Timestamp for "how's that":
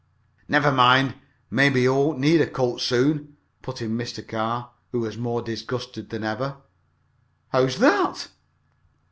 7.49-8.29